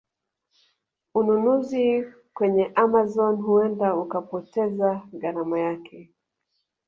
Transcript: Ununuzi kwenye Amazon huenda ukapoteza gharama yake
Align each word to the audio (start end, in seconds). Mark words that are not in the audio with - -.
Ununuzi 1.19 1.83
kwenye 2.35 2.65
Amazon 2.85 3.35
huenda 3.41 3.87
ukapoteza 3.95 5.01
gharama 5.13 5.59
yake 5.59 5.97